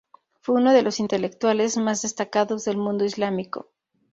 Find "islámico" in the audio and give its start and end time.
3.05-3.69